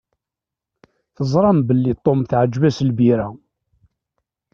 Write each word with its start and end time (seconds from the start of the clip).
Teẓram 1.15 1.57
belli 1.67 1.93
Tom 2.03 2.19
teεǧeb-as 2.29 2.77
lbira. 2.89 3.27